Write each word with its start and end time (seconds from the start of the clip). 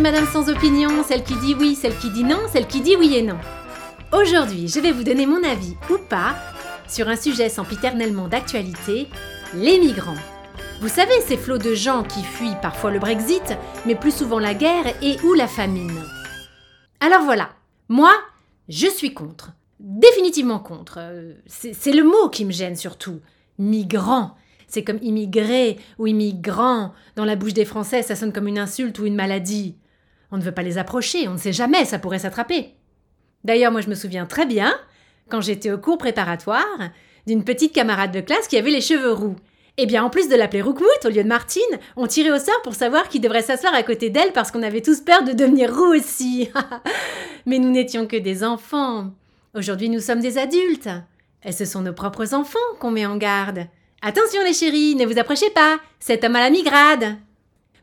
Madame 0.00 0.26
sans 0.26 0.48
opinion, 0.48 1.04
celle 1.06 1.22
qui 1.22 1.34
dit 1.36 1.54
oui, 1.54 1.74
celle 1.74 1.94
qui 1.98 2.08
dit 2.08 2.24
non, 2.24 2.38
celle 2.50 2.66
qui 2.66 2.80
dit 2.80 2.96
oui 2.96 3.16
et 3.16 3.22
non. 3.22 3.36
Aujourd'hui, 4.12 4.66
je 4.66 4.80
vais 4.80 4.92
vous 4.92 5.04
donner 5.04 5.26
mon 5.26 5.44
avis 5.44 5.76
ou 5.90 5.98
pas 5.98 6.36
sur 6.88 7.08
un 7.08 7.16
sujet 7.16 7.50
sempiternellement 7.50 8.26
d'actualité, 8.26 9.08
les 9.54 9.78
migrants. 9.78 10.16
Vous 10.80 10.88
savez, 10.88 11.20
ces 11.26 11.36
flots 11.36 11.58
de 11.58 11.74
gens 11.74 12.02
qui 12.02 12.22
fuient 12.22 12.56
parfois 12.62 12.90
le 12.90 12.98
Brexit, 12.98 13.54
mais 13.84 13.94
plus 13.94 14.16
souvent 14.16 14.38
la 14.38 14.54
guerre 14.54 14.86
et 15.02 15.18
ou 15.22 15.34
la 15.34 15.46
famine. 15.46 16.02
Alors 17.00 17.22
voilà, 17.22 17.50
moi, 17.90 18.12
je 18.70 18.86
suis 18.86 19.12
contre. 19.12 19.52
Définitivement 19.80 20.60
contre. 20.60 20.96
Euh, 20.98 21.34
C'est 21.46 21.92
le 21.92 22.04
mot 22.04 22.30
qui 22.30 22.46
me 22.46 22.52
gêne 22.52 22.76
surtout. 22.76 23.20
Migrant. 23.58 24.34
C'est 24.66 24.84
comme 24.84 24.98
immigré 25.02 25.78
ou 25.98 26.06
immigrant. 26.06 26.94
Dans 27.16 27.26
la 27.26 27.36
bouche 27.36 27.54
des 27.54 27.66
Français, 27.66 28.02
ça 28.02 28.16
sonne 28.16 28.32
comme 28.32 28.48
une 28.48 28.58
insulte 28.58 28.98
ou 28.98 29.04
une 29.04 29.14
maladie. 29.14 29.76
On 30.32 30.36
ne 30.36 30.42
veut 30.42 30.52
pas 30.52 30.62
les 30.62 30.78
approcher, 30.78 31.28
on 31.28 31.32
ne 31.32 31.38
sait 31.38 31.52
jamais, 31.52 31.84
ça 31.84 31.98
pourrait 31.98 32.20
s'attraper. 32.20 32.74
D'ailleurs, 33.44 33.72
moi 33.72 33.80
je 33.80 33.88
me 33.88 33.94
souviens 33.94 34.26
très 34.26 34.46
bien, 34.46 34.74
quand 35.28 35.40
j'étais 35.40 35.70
au 35.70 35.78
cours 35.78 35.98
préparatoire, 35.98 36.64
d'une 37.26 37.44
petite 37.44 37.72
camarade 37.72 38.12
de 38.12 38.20
classe 38.20 38.48
qui 38.48 38.56
avait 38.56 38.70
les 38.70 38.80
cheveux 38.80 39.12
roux. 39.12 39.36
Eh 39.76 39.86
bien, 39.86 40.04
en 40.04 40.10
plus 40.10 40.28
de 40.28 40.34
l'appeler 40.34 40.62
Roukmout 40.62 41.04
au 41.04 41.08
lieu 41.08 41.22
de 41.22 41.28
Martine, 41.28 41.62
on 41.96 42.06
tirait 42.06 42.32
au 42.32 42.38
sort 42.38 42.60
pour 42.62 42.74
savoir 42.74 43.08
qui 43.08 43.20
devrait 43.20 43.40
s'asseoir 43.40 43.72
à 43.72 43.82
côté 43.82 44.10
d'elle 44.10 44.32
parce 44.32 44.50
qu'on 44.50 44.62
avait 44.62 44.82
tous 44.82 45.00
peur 45.00 45.22
de 45.22 45.32
devenir 45.32 45.74
roux 45.74 45.94
aussi. 45.94 46.50
Mais 47.46 47.58
nous 47.58 47.70
n'étions 47.70 48.06
que 48.06 48.16
des 48.16 48.44
enfants. 48.44 49.12
Aujourd'hui, 49.54 49.88
nous 49.88 50.00
sommes 50.00 50.20
des 50.20 50.38
adultes. 50.38 50.90
Et 51.44 51.52
ce 51.52 51.64
sont 51.64 51.80
nos 51.80 51.94
propres 51.94 52.34
enfants 52.34 52.58
qu'on 52.78 52.90
met 52.90 53.06
en 53.06 53.16
garde. 53.16 53.66
Attention 54.02 54.42
les 54.44 54.52
chéris, 54.52 54.96
ne 54.96 55.06
vous 55.06 55.18
approchez 55.18 55.50
pas, 55.50 55.78
cet 55.98 56.24
homme 56.24 56.36
à 56.36 56.40
la 56.40 56.50
migrade. 56.50 57.16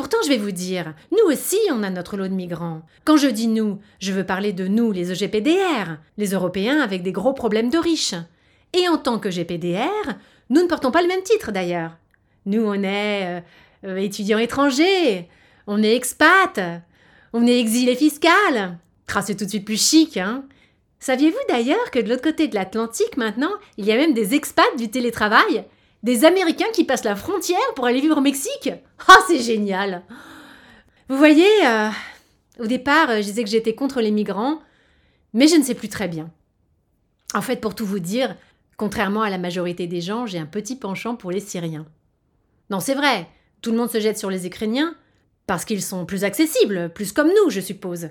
Pourtant, 0.00 0.16
je 0.24 0.30
vais 0.30 0.38
vous 0.38 0.50
dire, 0.50 0.94
nous 1.12 1.30
aussi, 1.30 1.58
on 1.70 1.82
a 1.82 1.90
notre 1.90 2.16
lot 2.16 2.26
de 2.26 2.32
migrants. 2.32 2.80
Quand 3.04 3.18
je 3.18 3.26
dis 3.26 3.48
nous, 3.48 3.80
je 3.98 4.12
veux 4.12 4.24
parler 4.24 4.54
de 4.54 4.66
nous, 4.66 4.92
les 4.92 5.12
EGPDR, 5.12 5.98
les 6.16 6.28
Européens 6.28 6.80
avec 6.80 7.02
des 7.02 7.12
gros 7.12 7.34
problèmes 7.34 7.68
de 7.68 7.76
riches. 7.76 8.14
Et 8.72 8.88
en 8.88 8.96
tant 8.96 9.18
que 9.18 9.28
GPDR, 9.28 10.14
nous 10.48 10.62
ne 10.62 10.68
portons 10.68 10.90
pas 10.90 11.02
le 11.02 11.08
même 11.08 11.22
titre 11.22 11.52
d'ailleurs. 11.52 11.98
Nous, 12.46 12.62
on 12.62 12.82
est 12.82 13.26
euh, 13.26 13.40
euh, 13.84 13.96
étudiants 13.96 14.38
étrangers, 14.38 15.28
on 15.66 15.82
est 15.82 15.94
expat, 15.94 16.58
on 17.34 17.46
est 17.46 17.60
exilé 17.60 17.94
fiscal. 17.94 18.78
C'est 19.20 19.36
tout 19.36 19.44
de 19.44 19.50
suite 19.50 19.66
plus 19.66 19.86
chic, 19.86 20.16
hein 20.16 20.44
Saviez-vous 20.98 21.36
d'ailleurs 21.50 21.90
que 21.90 21.98
de 21.98 22.08
l'autre 22.08 22.22
côté 22.22 22.48
de 22.48 22.54
l'Atlantique 22.54 23.18
maintenant, 23.18 23.52
il 23.76 23.84
y 23.84 23.92
a 23.92 23.96
même 23.96 24.14
des 24.14 24.34
expats 24.34 24.78
du 24.78 24.88
télétravail? 24.88 25.66
Des 26.02 26.24
Américains 26.24 26.70
qui 26.72 26.84
passent 26.84 27.04
la 27.04 27.16
frontière 27.16 27.58
pour 27.76 27.86
aller 27.86 28.00
vivre 28.00 28.16
au 28.16 28.22
Mexique 28.22 28.70
Ah, 29.06 29.18
c'est 29.28 29.40
génial 29.40 30.02
Vous 31.08 31.18
voyez, 31.18 31.66
euh, 31.66 31.90
au 32.58 32.66
départ, 32.66 33.08
je 33.16 33.22
disais 33.22 33.44
que 33.44 33.50
j'étais 33.50 33.74
contre 33.74 34.00
les 34.00 34.10
migrants, 34.10 34.60
mais 35.34 35.46
je 35.46 35.56
ne 35.56 35.62
sais 35.62 35.74
plus 35.74 35.88
très 35.88 36.08
bien. 36.08 36.30
En 37.34 37.42
fait, 37.42 37.60
pour 37.60 37.74
tout 37.74 37.86
vous 37.86 37.98
dire, 37.98 38.34
contrairement 38.76 39.22
à 39.22 39.30
la 39.30 39.38
majorité 39.38 39.86
des 39.86 40.00
gens, 40.00 40.26
j'ai 40.26 40.38
un 40.38 40.46
petit 40.46 40.76
penchant 40.76 41.16
pour 41.16 41.30
les 41.30 41.40
Syriens. 41.40 41.86
Non, 42.70 42.80
c'est 42.80 42.94
vrai, 42.94 43.26
tout 43.60 43.70
le 43.70 43.76
monde 43.76 43.90
se 43.90 44.00
jette 44.00 44.18
sur 44.18 44.30
les 44.30 44.46
Ukrainiens, 44.46 44.94
parce 45.46 45.64
qu'ils 45.66 45.82
sont 45.82 46.06
plus 46.06 46.24
accessibles, 46.24 46.90
plus 46.94 47.12
comme 47.12 47.28
nous, 47.28 47.50
je 47.50 47.60
suppose. 47.60 48.08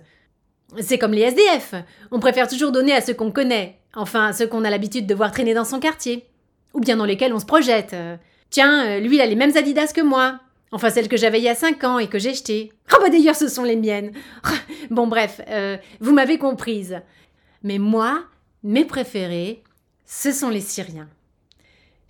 C'est 0.80 1.00
comme 1.00 1.14
les 1.14 1.22
SDF. 1.22 1.74
On 2.12 2.20
préfère 2.20 2.48
toujours 2.48 2.72
donner 2.72 2.94
à 2.94 3.02
ceux 3.02 3.16
qu'on 3.16 3.32
connaît, 3.32 3.80
enfin 3.96 4.28
à 4.28 4.34
ceux 4.34 4.46
qu'on 4.46 4.64
a 4.64 4.70
l'habitude 4.70 5.08
de 5.08 5.16
voir 5.16 5.32
traîner 5.32 5.56
dans 5.56 5.66
son 5.66 5.80
quartier. 5.80 6.29
Ou 6.74 6.80
bien 6.80 6.98
dans 6.98 7.06
lesquels 7.06 7.34
on 7.34 7.40
se 7.40 7.46
projette. 7.46 7.94
Euh, 7.94 8.18
tiens, 8.50 8.86
euh, 8.86 9.00
lui 9.00 9.16
il 9.16 9.22
a 9.22 9.26
les 9.26 9.36
mêmes 9.36 9.56
Adidas 9.56 9.92
que 9.94 10.02
moi. 10.02 10.40
Enfin 10.72 10.90
celles 10.90 11.08
que 11.08 11.18
j'avais 11.18 11.40
il 11.40 11.44
y 11.44 11.50
a 11.50 11.56
5 11.56 11.84
ans 11.84 12.00
et 12.00 12.08
que 12.08 12.20
j'ai 12.20 12.34
jetées. 12.34 12.72
Ah 12.92 12.98
bah 13.02 13.10
d'ailleurs 13.10 13.36
ce 13.36 13.48
sont 13.48 13.64
les 13.64 13.76
miennes. 13.76 14.12
bon 14.92 15.08
bref, 15.08 15.42
euh, 15.50 15.78
vous 16.00 16.14
m'avez 16.14 16.38
comprise. 16.38 17.02
Mais 17.64 17.78
moi, 17.78 18.24
mes 18.64 18.86
préférés, 18.86 19.64
ce 20.06 20.32
sont 20.32 20.50
les 20.50 20.62
Syriens. 20.62 21.10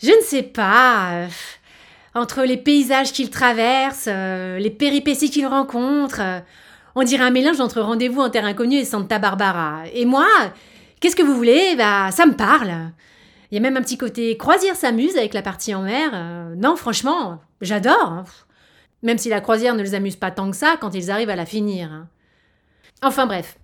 Je 0.02 0.12
ne 0.12 0.22
sais 0.22 0.44
pas. 0.44 1.28
entre 2.14 2.44
les 2.44 2.58
paysages 2.58 3.12
qu'ils 3.12 3.30
traversent, 3.30 4.08
les 4.08 4.70
péripéties 4.70 5.30
qu'ils 5.30 5.48
rencontrent, 5.48 6.22
on 6.96 7.04
dirait 7.04 7.24
un 7.24 7.32
mélange 7.32 7.60
entre 7.60 7.82
Rendez-vous 7.82 8.22
en 8.22 8.30
terre 8.30 8.46
inconnue 8.46 8.78
et 8.78 8.86
Santa 8.86 9.20
Barbara. 9.20 9.84
Et 9.94 10.06
moi, 10.06 10.28
qu'est-ce 11.00 11.16
que 11.16 11.24
vous 11.24 11.36
voulez? 11.36 11.76
Bah, 11.78 12.12
ça 12.12 12.26
me 12.26 12.34
parle. 12.34 12.92
Il 13.52 13.56
y 13.56 13.58
a 13.58 13.62
même 13.62 13.78
un 13.78 13.82
petit 13.82 13.98
côté 13.98 14.38
croisière 14.38 14.76
s'amuse 14.76 15.18
avec 15.18 15.34
la 15.34 15.42
partie 15.42 15.74
en 15.74 15.82
mer. 15.82 16.12
Euh, 16.14 16.56
non, 16.56 16.76
franchement, 16.76 17.40
j'adore. 17.62 18.04
Hein. 18.04 18.24
Même 19.02 19.18
si 19.18 19.30
la 19.30 19.42
croisière 19.42 19.76
ne 19.76 19.82
les 19.82 19.96
amuse 19.96 20.16
pas 20.16 20.32
tant 20.32 20.52
que 20.52 20.58
ça 20.58 20.76
quand 20.80 20.94
ils 20.94 21.10
arrivent 21.10 21.30
à 21.30 21.36
la 21.36 21.46
finir. 21.46 21.92
Hein. 21.92 22.08
Enfin 23.02 23.26
bref. 23.26 23.58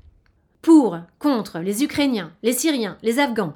Pour, 0.61 0.97
contre, 1.19 1.59
les 1.59 1.83
Ukrainiens, 1.83 2.31
les 2.41 2.53
Syriens, 2.53 2.97
les 3.03 3.19
Afghans. 3.19 3.53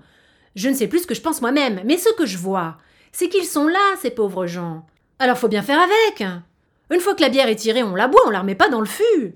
Je 0.56 0.70
ne 0.70 0.76
sais 0.76 0.88
plus 0.88 1.00
ce 1.00 1.08
que 1.08 1.16
je 1.16 1.22
pense 1.22 1.42
moi-même, 1.42 1.82
mais 1.86 1.98
ce 1.98 2.14
que 2.14 2.26
je 2.26 2.38
vois, 2.38 2.78
c'est 3.12 3.30
qu'ils 3.30 3.46
sont 3.46 3.68
là, 3.68 3.80
ces 4.00 4.12
pauvres 4.12 4.46
gens. 4.46 4.86
Alors 5.18 5.38
faut 5.38 5.48
bien 5.48 5.64
faire 5.64 5.80
avec. 5.80 6.24
Une 6.92 7.00
fois 7.00 7.16
que 7.16 7.22
la 7.22 7.30
bière 7.30 7.48
est 7.48 7.56
tirée, 7.56 7.82
on 7.82 7.96
la 7.96 8.08
boit, 8.08 8.22
on 8.28 8.30
la 8.30 8.42
remet 8.42 8.56
pas 8.56 8.70
dans 8.70 8.80
le 8.80 8.86
fût. 8.86 9.36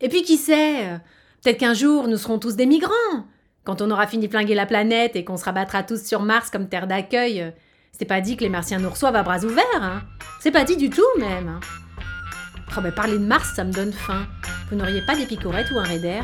Et 0.00 0.08
puis 0.08 0.22
qui 0.22 0.36
sait 0.36 0.88
euh, 0.88 0.98
Peut-être 1.42 1.58
qu'un 1.58 1.74
jour 1.74 2.08
nous 2.08 2.16
serons 2.16 2.40
tous 2.40 2.56
des 2.56 2.66
migrants. 2.66 3.24
Quand 3.66 3.82
on 3.82 3.90
aura 3.90 4.06
fini 4.06 4.28
de 4.28 4.30
flinguer 4.30 4.54
la 4.54 4.64
planète 4.64 5.16
et 5.16 5.24
qu'on 5.24 5.36
se 5.36 5.44
rabattra 5.44 5.82
tous 5.82 6.00
sur 6.04 6.22
Mars 6.22 6.50
comme 6.50 6.68
terre 6.68 6.86
d'accueil, 6.86 7.42
euh, 7.42 7.50
c'est 7.90 8.04
pas 8.04 8.20
dit 8.20 8.36
que 8.36 8.44
les 8.44 8.48
Martiens 8.48 8.78
nous 8.78 8.88
reçoivent 8.88 9.16
à 9.16 9.24
bras 9.24 9.44
ouverts. 9.44 9.64
Hein. 9.82 10.02
C'est 10.40 10.52
pas 10.52 10.62
dit 10.62 10.76
du 10.76 10.88
tout 10.88 11.02
même. 11.18 11.48
Hein. 11.48 11.60
Oh 12.78 12.80
ben 12.80 12.92
parler 12.92 13.18
de 13.18 13.26
Mars, 13.26 13.54
ça 13.56 13.64
me 13.64 13.72
donne 13.72 13.92
faim. 13.92 14.24
Vous 14.70 14.76
n'auriez 14.76 15.02
pas 15.04 15.16
des 15.16 15.26
picorettes 15.26 15.72
ou 15.72 15.78
un 15.80 15.82
raider? 15.82 16.20